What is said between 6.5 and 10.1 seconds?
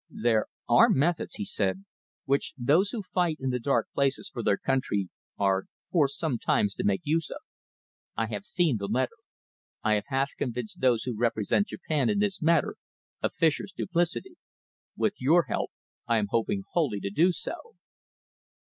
to make use of. I have seen the letter. I have